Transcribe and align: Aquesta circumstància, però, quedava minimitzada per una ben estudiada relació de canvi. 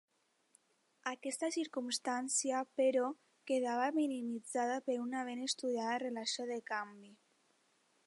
Aquesta 1.11 1.49
circumstància, 1.55 2.63
però, 2.81 3.11
quedava 3.53 3.93
minimitzada 4.01 4.81
per 4.89 4.99
una 5.07 5.25
ben 5.31 5.47
estudiada 5.51 6.05
relació 6.09 6.53
de 6.55 6.63
canvi. 6.73 7.17